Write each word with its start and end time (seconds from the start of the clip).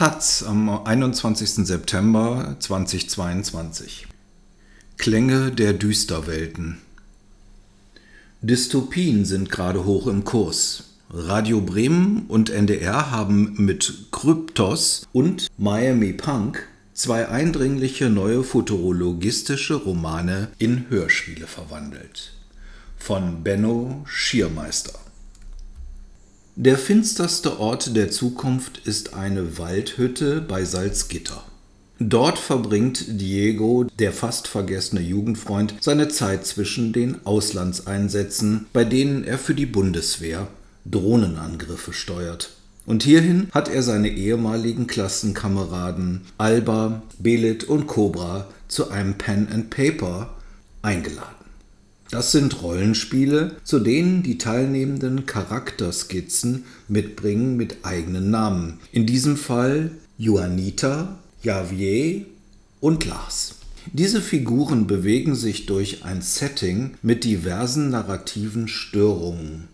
Taz 0.00 0.42
am 0.42 0.70
21. 0.70 1.66
September 1.66 2.56
2022. 2.58 4.06
Klänge 4.96 5.52
der 5.52 5.74
Düsterwelten. 5.74 6.78
Dystopien 8.40 9.26
sind 9.26 9.50
gerade 9.50 9.84
hoch 9.84 10.06
im 10.06 10.24
Kurs. 10.24 10.84
Radio 11.10 11.60
Bremen 11.60 12.24
und 12.28 12.48
NDR 12.48 13.10
haben 13.10 13.56
mit 13.58 14.06
Kryptos 14.10 15.06
und 15.12 15.48
Miami 15.58 16.14
Punk 16.14 16.66
zwei 16.94 17.28
eindringliche 17.28 18.08
neue 18.08 18.42
futurologistische 18.42 19.74
Romane 19.74 20.48
in 20.56 20.86
Hörspiele 20.88 21.46
verwandelt. 21.46 22.32
Von 22.96 23.42
Benno 23.44 24.02
Schiermeister. 24.06 24.98
Der 26.56 26.76
finsterste 26.76 27.60
Ort 27.60 27.96
der 27.96 28.10
Zukunft 28.10 28.78
ist 28.84 29.14
eine 29.14 29.56
Waldhütte 29.58 30.40
bei 30.40 30.64
Salzgitter. 30.64 31.44
Dort 32.00 32.38
verbringt 32.38 33.04
Diego, 33.20 33.86
der 33.98 34.12
fast 34.12 34.48
vergessene 34.48 35.00
Jugendfreund, 35.00 35.74
seine 35.80 36.08
Zeit 36.08 36.46
zwischen 36.46 36.92
den 36.92 37.24
Auslandseinsätzen, 37.24 38.66
bei 38.72 38.84
denen 38.84 39.22
er 39.22 39.38
für 39.38 39.54
die 39.54 39.66
Bundeswehr 39.66 40.48
Drohnenangriffe 40.86 41.92
steuert. 41.92 42.50
Und 42.84 43.04
hierhin 43.04 43.48
hat 43.52 43.68
er 43.68 43.82
seine 43.82 44.08
ehemaligen 44.08 44.86
Klassenkameraden 44.86 46.22
Alba, 46.36 47.02
Belit 47.18 47.64
und 47.64 47.86
Cobra 47.86 48.48
zu 48.66 48.90
einem 48.90 49.14
Pen 49.14 49.46
and 49.52 49.70
Paper 49.70 50.34
eingeladen. 50.82 51.39
Das 52.10 52.32
sind 52.32 52.62
Rollenspiele, 52.62 53.56
zu 53.62 53.78
denen 53.78 54.24
die 54.24 54.36
teilnehmenden 54.36 55.26
Charakterskizzen 55.26 56.64
mitbringen 56.88 57.56
mit 57.56 57.84
eigenen 57.84 58.30
Namen. 58.30 58.80
In 58.90 59.06
diesem 59.06 59.36
Fall 59.36 59.92
Juanita, 60.18 61.18
Javier 61.42 62.26
und 62.80 63.06
Lars. 63.06 63.54
Diese 63.92 64.20
Figuren 64.20 64.88
bewegen 64.88 65.36
sich 65.36 65.66
durch 65.66 66.04
ein 66.04 66.20
Setting 66.20 66.94
mit 67.00 67.22
diversen 67.24 67.90
narrativen 67.90 68.66
Störungen, 68.66 69.68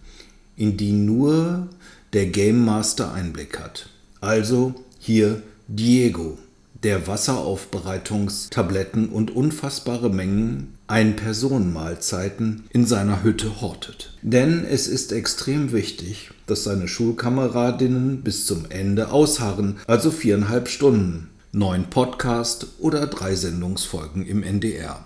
in 0.57 0.77
die 0.77 0.93
nur 0.93 1.69
der 2.13 2.27
Game 2.27 2.63
Master 2.65 3.15
Einblick 3.15 3.59
hat. 3.59 3.89
Also 4.21 4.75
hier 4.99 5.43
Diego, 5.69 6.37
der 6.83 7.07
Wasseraufbereitungstabletten 7.07 9.09
und 9.09 9.35
unfassbare 9.35 10.11
Mengen 10.11 10.76
Ein-Personen-Mahlzeiten 10.89 12.65
in 12.71 12.87
seiner 12.87 13.23
Hütte 13.23 13.61
hortet. 13.61 14.13
Denn 14.23 14.65
es 14.65 14.87
ist 14.87 15.13
extrem 15.13 15.73
wichtig, 15.73 16.31
dass 16.47 16.65
seine 16.65 16.87
Schulkameradinnen 16.87 18.23
bis 18.23 18.47
zum 18.47 18.67
Ende 18.69 19.11
ausharren, 19.11 19.77
also 19.87 20.11
viereinhalb 20.11 20.69
Stunden, 20.69 21.31
neun 21.53 21.91
Podcast 21.91 22.67
oder 22.79 23.07
drei 23.07 23.35
Sendungsfolgen 23.35 24.25
im 24.27 24.43
NDR. 24.43 25.05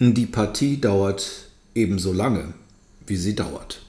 Die 0.00 0.26
Partie 0.26 0.80
dauert 0.80 1.50
ebenso 1.74 2.12
lange, 2.12 2.54
wie 3.06 3.16
sie 3.16 3.36
dauert. 3.36 3.82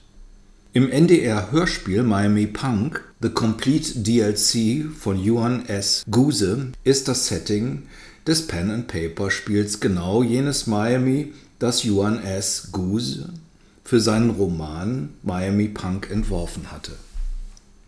Im 0.75 0.89
NDR-Hörspiel 0.89 2.03
Miami 2.03 2.47
Punk 2.47 3.03
The 3.21 3.29
Complete 3.29 3.99
DLC 3.99 4.91
von 4.91 5.23
Johann 5.23 5.65
S. 5.67 6.03
Guse 6.09 6.71
ist 6.83 7.07
das 7.07 7.27
Setting 7.27 7.83
des 8.27 8.47
Pen-and-Paper-Spiels 8.47 9.79
genau 9.79 10.23
jenes 10.23 10.67
Miami, 10.67 11.33
das 11.59 11.83
Johann 11.83 12.23
S. 12.23 12.69
Guse 12.71 13.29
für 13.83 13.99
seinen 13.99 14.31
Roman 14.31 15.09
Miami 15.23 15.67
Punk 15.67 16.09
entworfen 16.09 16.71
hatte. 16.71 16.93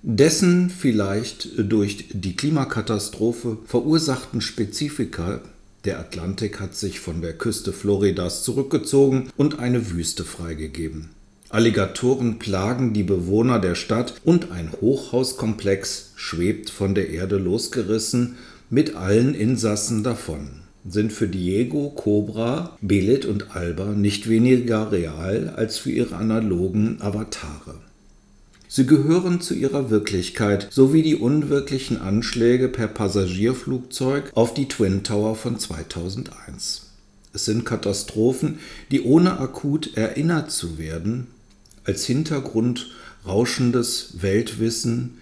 Dessen 0.01 0.69
vielleicht 0.69 1.49
durch 1.57 2.09
die 2.11 2.35
Klimakatastrophe 2.35 3.57
verursachten 3.65 4.41
Spezifika 4.41 5.41
der 5.85 5.99
Atlantik 5.99 6.59
hat 6.59 6.75
sich 6.75 6.99
von 6.99 7.21
der 7.21 7.33
Küste 7.33 7.71
Floridas 7.71 8.43
zurückgezogen 8.43 9.29
und 9.37 9.59
eine 9.59 9.91
Wüste 9.91 10.23
freigegeben. 10.23 11.09
Alligatoren 11.49 12.39
plagen 12.39 12.93
die 12.93 13.03
Bewohner 13.03 13.59
der 13.59 13.75
Stadt 13.75 14.15
und 14.23 14.51
ein 14.51 14.71
Hochhauskomplex 14.81 16.13
schwebt 16.15 16.71
von 16.71 16.95
der 16.95 17.09
Erde 17.11 17.37
losgerissen 17.37 18.35
mit 18.69 18.95
allen 18.95 19.35
Insassen 19.35 20.03
davon. 20.03 20.49
Sind 20.87 21.11
für 21.11 21.27
Diego, 21.27 21.89
Cobra, 21.89 22.77
Belit 22.81 23.25
und 23.25 23.55
Alba 23.55 23.87
nicht 23.93 24.29
weniger 24.29 24.91
real 24.91 25.53
als 25.55 25.77
für 25.77 25.91
ihre 25.91 26.15
analogen 26.15 27.01
Avatare. 27.01 27.75
Sie 28.67 28.85
gehören 28.85 29.41
zu 29.41 29.53
ihrer 29.53 29.89
Wirklichkeit, 29.89 30.67
sowie 30.69 31.01
die 31.01 31.15
unwirklichen 31.15 32.01
Anschläge 32.01 32.67
per 32.67 32.87
Passagierflugzeug 32.87 34.31
auf 34.35 34.53
die 34.53 34.67
Twin 34.67 35.03
Tower 35.03 35.35
von 35.35 35.57
2001. 35.57 36.87
Es 37.33 37.45
sind 37.45 37.65
Katastrophen, 37.65 38.59
die 38.91 39.01
ohne 39.01 39.39
akut 39.39 39.95
erinnert 39.97 40.51
zu 40.51 40.77
werden 40.77 41.27
als 41.83 42.05
Hintergrund 42.05 42.91
rauschendes 43.25 44.21
Weltwissen 44.21 45.17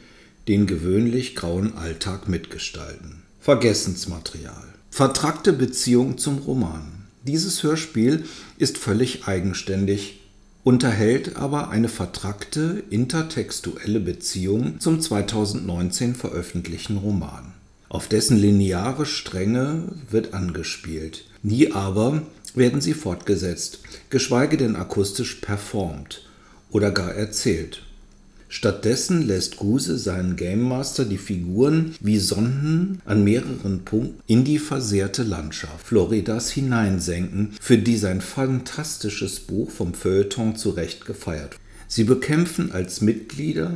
den 0.48 0.66
gewöhnlich 0.66 1.36
grauen 1.36 1.76
Alltag 1.78 2.28
mitgestalten. 2.28 3.23
Vergessensmaterial. 3.44 4.64
Vertrackte 4.90 5.52
Beziehung 5.52 6.18
zum 6.18 6.38
Roman. 6.38 7.04
Dieses 7.24 7.62
Hörspiel 7.62 8.24
ist 8.58 8.78
völlig 8.78 9.28
eigenständig, 9.28 10.22
unterhält 10.64 11.36
aber 11.36 11.70
eine 11.70 11.90
vertrackte 11.90 12.82
intertextuelle 12.90 14.00
Beziehung 14.00 14.80
zum 14.80 15.02
2019 15.02 16.16
veröffentlichten 16.16 16.96
Roman. 16.96 17.52
Auf 17.90 18.08
dessen 18.08 18.38
lineare 18.38 19.06
Stränge 19.06 19.90
wird 20.10 20.34
angespielt. 20.34 21.26
Nie 21.42 21.74
aber 21.74 22.22
werden 22.56 22.80
sie 22.80 22.94
fortgesetzt, 22.94 23.80
geschweige 24.10 24.56
denn 24.56 24.78
akustisch 24.78 25.36
performt 25.42 26.30
oder 26.72 26.92
gar 26.92 27.14
erzählt. 27.14 27.82
Stattdessen 28.54 29.26
lässt 29.26 29.58
Guse 29.58 29.98
seinen 29.98 30.36
Game 30.36 30.62
Master 30.62 31.06
die 31.06 31.18
Figuren 31.18 31.96
wie 32.02 32.20
Sonden 32.20 33.02
an 33.04 33.24
mehreren 33.24 33.84
Punkten 33.84 34.22
in 34.28 34.44
die 34.44 34.60
versehrte 34.60 35.24
Landschaft 35.24 35.88
Floridas 35.88 36.52
hineinsenken, 36.52 37.56
für 37.60 37.80
die 37.80 37.98
sein 37.98 38.22
fantastisches 38.22 39.40
Buch 39.40 39.72
vom 39.72 39.96
Feuilleton 39.96 40.56
zu 40.56 40.70
Recht 40.70 41.08
gefeiert. 41.08 41.58
Sie 41.88 42.04
bekämpfen 42.04 42.72
als 42.72 43.02
Mitglieder 43.02 43.74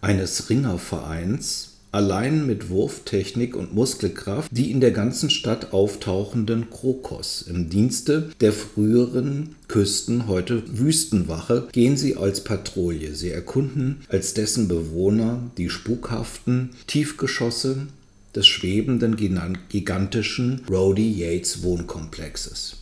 eines 0.00 0.48
Ringervereins 0.48 1.71
allein 1.92 2.46
mit 2.46 2.70
Wurftechnik 2.70 3.54
und 3.54 3.74
Muskelkraft 3.74 4.50
die 4.50 4.70
in 4.70 4.80
der 4.80 4.90
ganzen 4.90 5.30
Stadt 5.30 5.72
auftauchenden 5.72 6.70
Krokos. 6.70 7.42
Im 7.42 7.68
Dienste 7.68 8.30
der 8.40 8.52
früheren 8.52 9.54
Küsten, 9.68 10.26
heute 10.26 10.62
Wüstenwache, 10.78 11.68
gehen 11.70 11.96
sie 11.98 12.16
als 12.16 12.42
Patrouille. 12.42 13.14
Sie 13.14 13.30
erkunden 13.30 14.00
als 14.08 14.34
dessen 14.34 14.68
Bewohner 14.68 15.50
die 15.58 15.68
spukhaften 15.68 16.70
Tiefgeschosse 16.86 17.86
des 18.34 18.46
schwebenden 18.46 19.16
gigantischen 19.68 20.62
Rhodey 20.70 21.10
Yates 21.10 21.62
Wohnkomplexes. 21.62 22.76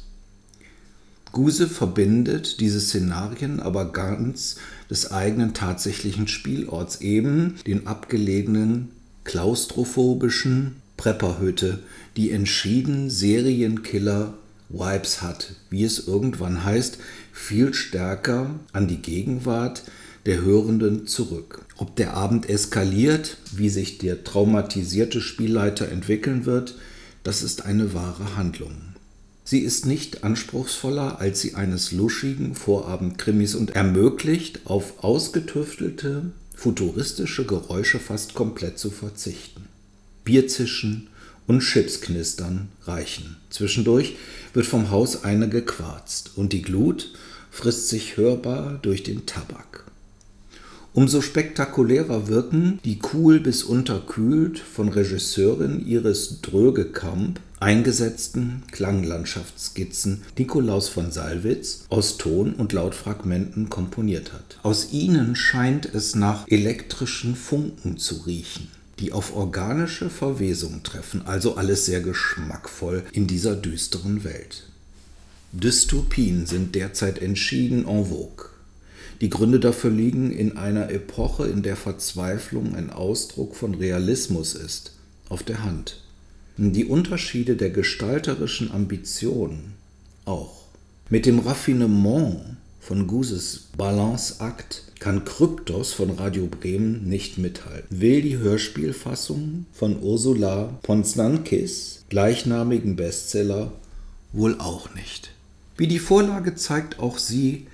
Guse 1.32 1.68
verbindet 1.68 2.60
diese 2.60 2.80
Szenarien 2.80 3.60
aber 3.60 3.92
ganz 3.92 4.56
des 4.88 5.12
eigenen 5.12 5.54
tatsächlichen 5.54 6.26
Spielorts 6.26 7.00
eben, 7.00 7.56
den 7.66 7.86
abgelegenen 7.86 8.90
klaustrophobischen 9.30 10.82
Prepperhütte, 10.96 11.78
die 12.16 12.32
entschieden 12.32 13.10
Serienkiller-Vibes 13.10 15.22
hat, 15.22 15.54
wie 15.70 15.84
es 15.84 16.08
irgendwann 16.08 16.64
heißt, 16.64 16.98
viel 17.32 17.72
stärker 17.72 18.58
an 18.72 18.88
die 18.88 19.00
Gegenwart 19.00 19.84
der 20.26 20.42
Hörenden 20.42 21.06
zurück. 21.06 21.64
Ob 21.76 21.94
der 21.94 22.14
Abend 22.14 22.48
eskaliert, 22.48 23.36
wie 23.54 23.68
sich 23.68 23.98
der 23.98 24.24
traumatisierte 24.24 25.20
Spielleiter 25.20 25.88
entwickeln 25.88 26.44
wird, 26.44 26.74
das 27.22 27.44
ist 27.44 27.64
eine 27.64 27.94
wahre 27.94 28.34
Handlung. 28.34 28.74
Sie 29.44 29.60
ist 29.60 29.86
nicht 29.86 30.24
anspruchsvoller 30.24 31.20
als 31.20 31.40
sie 31.40 31.54
eines 31.54 31.92
luschigen 31.92 32.56
Vorabendkrimis 32.56 33.54
und 33.54 33.76
ermöglicht 33.76 34.62
auf 34.64 35.04
ausgetüftelte 35.04 36.32
futuristische 36.60 37.46
Geräusche 37.46 37.98
fast 37.98 38.34
komplett 38.34 38.78
zu 38.78 38.90
verzichten. 38.90 39.64
Bierzischen 40.24 41.08
und 41.46 41.60
Chipsknistern 41.60 42.68
reichen. 42.84 43.38
Zwischendurch 43.48 44.16
wird 44.52 44.66
vom 44.66 44.90
Haus 44.90 45.24
eine 45.24 45.48
gequarzt 45.48 46.32
und 46.36 46.52
die 46.52 46.60
Glut 46.60 47.14
frisst 47.50 47.88
sich 47.88 48.18
hörbar 48.18 48.78
durch 48.82 49.02
den 49.02 49.24
Tabak. 49.24 49.86
Umso 50.92 51.22
spektakulärer 51.22 52.28
wirken 52.28 52.78
die 52.84 52.98
cool 53.14 53.40
bis 53.40 53.62
unterkühlt 53.62 54.58
von 54.58 54.90
Regisseurin 54.90 55.86
Iris 55.86 56.42
Drögekamp 56.42 57.40
eingesetzten 57.60 58.62
Klanglandschaftsskizzen 58.72 60.22
Nikolaus 60.36 60.88
von 60.88 61.12
Salwitz 61.12 61.84
aus 61.90 62.16
Ton- 62.16 62.54
und 62.54 62.72
Lautfragmenten 62.72 63.68
komponiert 63.70 64.32
hat. 64.32 64.58
Aus 64.62 64.92
ihnen 64.92 65.36
scheint 65.36 65.86
es 65.86 66.14
nach 66.14 66.48
elektrischen 66.48 67.36
Funken 67.36 67.98
zu 67.98 68.16
riechen. 68.26 68.68
die 69.00 69.12
auf 69.12 69.34
organische 69.34 70.10
Verwesung 70.10 70.82
treffen, 70.82 71.22
also 71.24 71.56
alles 71.56 71.86
sehr 71.86 72.00
geschmackvoll 72.00 73.02
in 73.12 73.26
dieser 73.26 73.56
düsteren 73.56 74.24
Welt. 74.24 74.64
Dystopien 75.52 76.46
sind 76.46 76.74
derzeit 76.74 77.18
entschieden 77.18 77.88
en 77.88 78.06
vogue. 78.06 78.50
Die 79.20 79.30
Gründe 79.30 79.58
dafür 79.58 79.90
liegen 79.90 80.30
in 80.30 80.56
einer 80.56 80.90
Epoche, 80.90 81.46
in 81.46 81.62
der 81.62 81.76
Verzweiflung 81.76 82.74
ein 82.74 82.90
Ausdruck 82.90 83.56
von 83.56 83.74
Realismus 83.74 84.54
ist, 84.54 84.92
auf 85.28 85.42
der 85.42 85.64
Hand. 85.64 86.02
Die 86.62 86.84
Unterschiede 86.84 87.56
der 87.56 87.70
gestalterischen 87.70 88.70
Ambition 88.70 89.72
auch. 90.26 90.66
Mit 91.08 91.24
dem 91.24 91.38
Raffinement 91.38 92.58
von 92.80 93.06
Guses 93.06 93.68
Balanceakt 93.78 94.82
kann 94.98 95.24
Kryptos 95.24 95.94
von 95.94 96.10
Radio 96.10 96.48
Bremen 96.48 97.08
nicht 97.08 97.38
mithalten. 97.38 97.98
Will 97.98 98.20
die 98.20 98.36
Hörspielfassung 98.36 99.64
von 99.72 100.02
Ursula 100.02 100.78
Ponsnankis, 100.82 102.04
gleichnamigen 102.10 102.94
Bestseller, 102.94 103.72
wohl 104.34 104.60
auch 104.60 104.94
nicht. 104.94 105.30
Wie 105.78 105.86
die 105.86 105.98
Vorlage 105.98 106.56
zeigt 106.56 106.98
auch 106.98 107.16
sie 107.16 107.68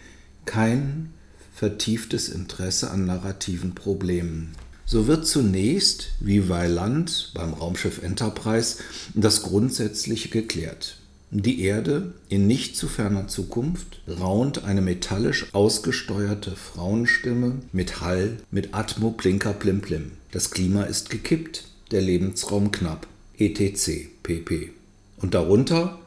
kein 0.44 1.12
vertieftes 1.52 2.28
Interesse 2.28 2.92
an 2.92 3.04
narrativen 3.04 3.74
Problemen. 3.74 4.54
So 4.88 5.08
wird 5.08 5.26
zunächst, 5.26 6.10
wie 6.20 6.48
Weiland 6.48 7.32
beim 7.34 7.54
Raumschiff 7.54 8.02
Enterprise, 8.02 8.76
das 9.14 9.42
Grundsätzliche 9.42 10.28
geklärt. 10.28 10.98
Die 11.32 11.62
Erde 11.62 12.14
in 12.28 12.46
nicht 12.46 12.76
zu 12.76 12.86
ferner 12.86 13.26
Zukunft 13.26 14.00
raunt 14.08 14.62
eine 14.62 14.80
metallisch 14.80 15.52
ausgesteuerte 15.54 16.54
Frauenstimme 16.54 17.56
mit 17.72 18.00
Hall, 18.00 18.36
mit 18.52 18.74
Atmo 18.74 19.10
Plinker 19.10 19.54
Plim 19.54 19.80
Plim. 19.80 20.12
Das 20.30 20.52
Klima 20.52 20.84
ist 20.84 21.10
gekippt, 21.10 21.64
der 21.90 22.00
Lebensraum 22.00 22.70
knapp. 22.70 23.08
etc. 23.38 24.06
pp. 24.22 24.70
Und 25.16 25.34
darunter, 25.34 25.98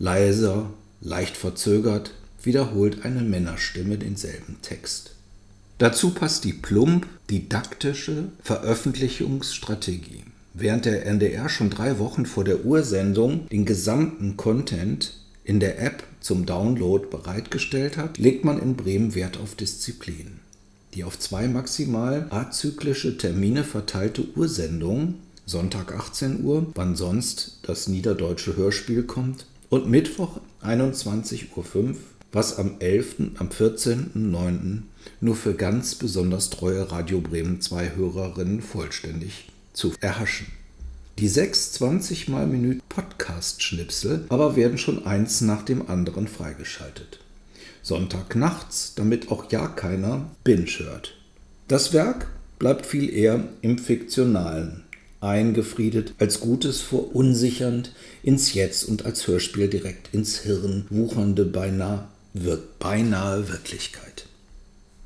leiser, 0.00 0.70
leicht 1.00 1.36
verzögert, 1.36 2.12
wiederholt 2.42 3.04
eine 3.04 3.22
Männerstimme 3.22 3.98
denselben 3.98 4.56
Text. 4.62 5.12
Dazu 5.80 6.10
passt 6.10 6.44
die 6.44 6.52
plump 6.52 7.06
didaktische 7.30 8.28
Veröffentlichungsstrategie. 8.42 10.24
Während 10.52 10.84
der 10.84 11.06
NDR 11.06 11.48
schon 11.48 11.70
drei 11.70 11.98
Wochen 11.98 12.26
vor 12.26 12.44
der 12.44 12.66
Ursendung 12.66 13.48
den 13.48 13.64
gesamten 13.64 14.36
Content 14.36 15.14
in 15.42 15.58
der 15.58 15.80
App 15.80 16.02
zum 16.20 16.44
Download 16.44 17.06
bereitgestellt 17.06 17.96
hat, 17.96 18.18
legt 18.18 18.44
man 18.44 18.60
in 18.60 18.76
Bremen 18.76 19.14
Wert 19.14 19.38
auf 19.38 19.54
Disziplin. 19.54 20.40
Die 20.92 21.02
auf 21.02 21.18
zwei 21.18 21.48
maximal 21.48 22.26
azyklische 22.28 23.16
Termine 23.16 23.64
verteilte 23.64 24.26
Ursendung, 24.36 25.14
Sonntag 25.46 25.94
18 25.94 26.44
Uhr, 26.44 26.66
wann 26.74 26.94
sonst 26.94 27.60
das 27.62 27.88
niederdeutsche 27.88 28.54
Hörspiel 28.54 29.04
kommt, 29.04 29.46
und 29.70 29.88
Mittwoch 29.88 30.40
21.05 30.62 31.46
Uhr, 31.56 31.94
was 32.32 32.58
am 32.58 32.76
11., 32.78 33.16
am 33.38 33.48
14.09. 33.48 34.82
nur 35.20 35.36
für 35.36 35.54
ganz 35.54 35.94
besonders 35.96 36.50
treue 36.50 36.90
Radio 36.90 37.20
Bremen 37.20 37.60
2 37.60 37.96
Hörerinnen 37.96 38.62
vollständig 38.62 39.48
zu 39.72 39.92
erhaschen. 40.00 40.46
Die 41.18 41.28
sechs 41.28 41.72
20 41.72 42.28
mal 42.28 42.46
Minuten 42.46 42.80
Podcast-Schnipsel 42.88 44.24
aber 44.28 44.56
werden 44.56 44.78
schon 44.78 45.04
eins 45.06 45.40
nach 45.40 45.62
dem 45.62 45.88
anderen 45.88 46.28
freigeschaltet. 46.28 47.20
Sonntag 47.82 48.36
nachts, 48.36 48.94
damit 48.94 49.30
auch 49.30 49.50
ja 49.50 49.66
keiner 49.66 50.30
Binge 50.44 50.70
hört. 50.78 51.16
Das 51.68 51.92
Werk 51.92 52.28
bleibt 52.58 52.86
viel 52.86 53.12
eher 53.12 53.44
im 53.62 53.78
Fiktionalen, 53.78 54.84
eingefriedet, 55.20 56.14
als 56.18 56.40
Gutes 56.40 56.80
verunsichernd 56.80 57.92
ins 58.22 58.54
Jetzt 58.54 58.84
und 58.84 59.04
als 59.04 59.26
Hörspiel 59.26 59.68
direkt 59.68 60.14
ins 60.14 60.38
Hirn 60.38 60.86
wuchernde 60.90 61.44
beinahe, 61.44 62.06
beinahe 62.78 63.48
Wirklichkeit. 63.48 64.26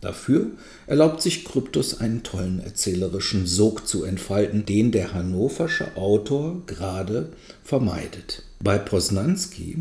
Dafür 0.01 0.49
erlaubt 0.87 1.23
sich 1.23 1.47
Kryptus 1.47 1.99
einen 1.99 2.23
tollen 2.23 2.61
erzählerischen 2.61 3.47
Sog 3.47 3.89
zu 3.89 4.05
entfalten, 4.05 4.67
den 4.67 4.93
der 4.93 5.15
hannoversche 5.15 5.97
Autor 5.97 6.61
gerade 6.67 7.33
vermeidet. 7.63 8.43
Bei 8.61 8.77
Posnanski 8.77 9.79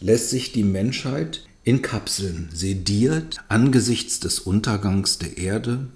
lässt 0.00 0.28
sich 0.28 0.52
die 0.52 0.64
Menschheit 0.64 1.42
in 1.64 1.80
Kapseln 1.80 2.48
sediert 2.52 3.38
angesichts 3.48 4.18
des 4.18 4.40
Untergangs 4.40 5.18
der 5.18 5.38
Erde 5.38 5.86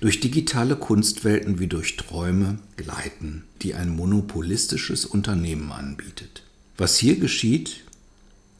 durch 0.00 0.20
digitale 0.20 0.76
Kunstwelten 0.76 1.58
wie 1.58 1.66
durch 1.66 1.96
Träume 1.96 2.58
gleiten, 2.76 3.44
die 3.62 3.74
ein 3.74 3.90
monopolistisches 3.90 5.04
Unternehmen 5.04 5.72
anbietet. 5.72 6.42
Was 6.78 6.96
hier 6.96 7.16
geschieht, 7.16 7.84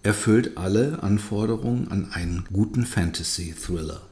erfüllt 0.02 0.56
alle 0.56 1.02
Anforderungen 1.02 1.88
an 1.91 2.11
einen 2.12 2.44
guten 2.52 2.87
Fantasy-Thriller 2.87 4.02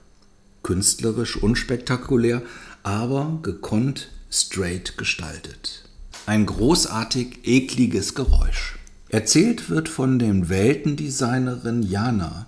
künstlerisch 0.69 1.43
unspektakulär, 1.43 2.43
aber 2.83 3.39
gekonnt 3.43 4.11
straight 4.31 4.99
gestaltet. 4.99 5.85
Ein 6.27 6.45
großartig 6.45 7.39
ekliges 7.45 8.15
Geräusch. 8.15 8.79
Erzählt 9.09 9.71
wird 9.71 9.89
von 9.89 10.19
den 10.19 10.51
Weltendesignerin 10.51 11.83
Jana, 11.83 12.47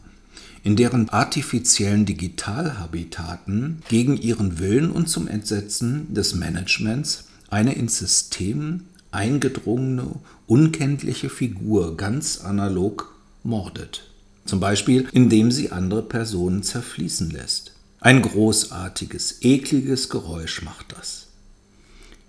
in 0.63 0.77
deren 0.77 1.09
artifiziellen 1.09 2.05
Digitalhabitaten 2.05 3.81
gegen 3.89 4.19
ihren 4.19 4.59
Willen 4.59 4.91
und 4.91 5.09
zum 5.09 5.27
Entsetzen 5.27 6.13
des 6.13 6.35
Managements 6.35 7.25
eine 7.49 7.73
ins 7.73 7.97
System 7.97 8.83
eingedrungene, 9.11 10.17
unkenntliche 10.47 11.31
Figur 11.31 11.97
ganz 11.97 12.43
analog 12.43 13.15
mordet. 13.43 14.03
Zum 14.45 14.61
Beispiel, 14.61 15.09
indem 15.13 15.51
sie 15.51 15.71
andere 15.71 16.03
Personen 16.03 16.63
zerfließen 16.63 17.31
lässt. 17.31 17.73
Ein 18.01 18.23
großartiges, 18.23 19.43
ekliges 19.43 20.09
Geräusch 20.09 20.63
macht 20.63 20.93
das. 20.97 21.27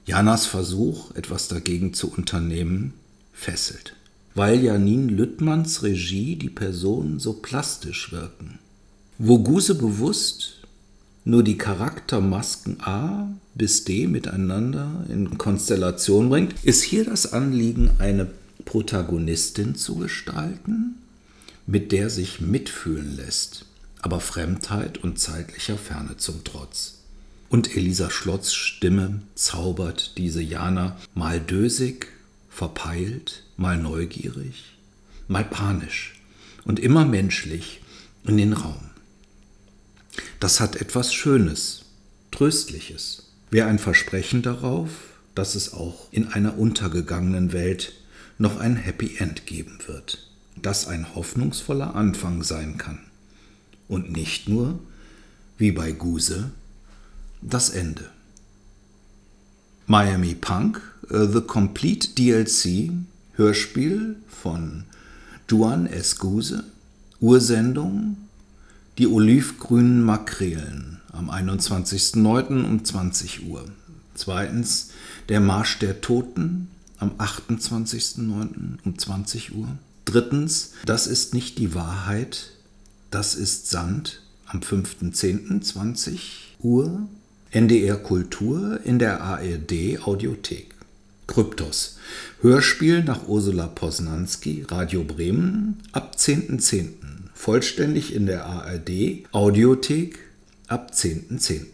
Janas 0.06 0.46
Versuch, 0.46 1.16
etwas 1.16 1.48
dagegen 1.48 1.94
zu 1.94 2.12
unternehmen, 2.12 2.94
fesselt, 3.34 3.96
weil 4.36 4.62
Janin 4.62 5.10
Lüttmanns 5.10 5.84
Regie 5.84 6.36
die 6.36 6.50
Personen 6.50 7.20
so 7.20 7.34
plastisch 7.34 8.12
wirken. 8.12 8.60
Wo 9.18 9.40
Guse 9.40 9.76
bewusst 9.76 10.62
nur 11.24 11.44
die 11.44 11.58
Charaktermasken 11.58 12.82
A 12.82 13.30
bis 13.54 13.84
D 13.84 14.08
miteinander 14.08 15.06
in 15.08 15.38
Konstellation 15.38 16.30
bringt, 16.30 16.56
ist 16.64 16.82
hier 16.82 17.06
das 17.06 17.32
Anliegen, 17.32 17.92
eine 18.00 18.28
Protagonistin 18.66 19.76
zu 19.76 19.96
gestalten, 19.96 20.96
mit 21.66 21.92
der 21.92 22.10
sich 22.10 22.42
mitfühlen 22.42 23.16
lässt 23.16 23.66
aber 24.02 24.20
Fremdheit 24.20 24.98
und 24.98 25.20
zeitlicher 25.20 25.78
Ferne 25.78 26.18
zum 26.18 26.44
Trotz. 26.44 27.00
Und 27.50 27.76
Elisa 27.76 28.10
Schlotz 28.10 28.54
Stimme 28.54 29.22
zaubert 29.36 30.18
diese 30.18 30.42
Jana 30.42 30.98
mal 31.14 31.40
dösig, 31.40 32.08
verpeilt, 32.50 33.44
mal 33.58 33.78
neugierig, 33.78 34.78
mal 35.28 35.44
panisch 35.44 36.20
und 36.64 36.80
immer 36.80 37.06
menschlich 37.06 37.82
in 38.26 38.38
den 38.38 38.54
Raum. 38.54 38.90
Das 40.40 40.60
hat 40.60 40.76
etwas 40.78 41.14
Schönes, 41.14 41.86
Tröstliches. 42.32 43.24
Wer 43.50 43.68
ein 43.68 43.80
Versprechen 43.80 44.42
darauf, 44.42 44.90
dass 45.36 45.56
es 45.56 45.74
auch 45.74 46.08
in 46.12 46.28
einer 46.28 46.58
untergegangenen 46.58 47.54
Welt 47.54 47.94
noch 48.42 48.60
ein 48.60 48.76
Happy 48.76 49.18
End 49.18 49.46
geben 49.46 49.78
wird, 49.86 50.28
das 50.60 50.88
ein 50.88 51.14
hoffnungsvoller 51.16 51.96
Anfang 51.96 52.42
sein 52.44 52.78
kann 52.78 53.00
und 53.88 54.12
nicht 54.12 54.50
nur, 54.50 54.80
wie 55.58 55.72
bei 55.72 55.92
Guse, 55.92 56.50
das 57.42 57.70
Ende. 57.70 58.10
Miami 59.86 60.34
Punk, 60.34 60.82
uh, 61.12 61.26
The 61.32 61.42
Complete 61.42 62.10
DLC, 62.18 62.92
Hörspiel 63.34 64.16
von 64.28 64.86
Juan 65.48 65.86
S. 65.86 66.18
Guse, 66.18 66.64
Ursendung, 67.20 68.18
die 68.98 69.08
olivgrünen 69.08 70.02
Makrelen 70.02 71.00
am 71.12 71.30
21.09. 71.30 72.64
um 72.64 72.84
20 72.84 73.48
Uhr. 73.48 73.66
Zweitens, 74.16 74.92
der 75.30 75.42
Marsch 75.42 75.78
der 75.80 76.02
Toten 76.02 76.70
am 77.02 77.14
28.09. 77.18 78.78
um 78.86 78.98
20 78.98 79.56
Uhr. 79.56 79.68
Drittens, 80.06 80.72
das 80.86 81.08
ist 81.08 81.34
nicht 81.34 81.58
die 81.58 81.76
Wahrheit, 81.76 82.52
das 83.10 83.36
ist 83.36 83.70
Sand 83.70 84.22
am 84.46 84.60
5.10.20 84.62 86.20
Uhr. 86.60 87.08
NDR 87.52 87.98
Kultur 87.98 88.80
in 88.86 88.98
der 88.98 89.22
ARD 89.22 90.00
Audiothek. 90.06 90.74
Kryptos. 91.28 91.98
Hörspiel 92.42 93.04
nach 93.04 93.28
Ursula 93.28 93.68
Posnanski, 93.68 94.66
Radio 94.70 95.04
Bremen, 95.04 95.82
ab 95.92 96.16
10.10. 96.18 96.60
.10. 96.60 96.88
Vollständig 97.34 98.14
in 98.14 98.26
der 98.26 98.46
ARD 98.46 99.26
Audiothek 99.32 100.20
ab 100.68 100.92
10.10. 100.94 101.40
.10. 101.40 101.66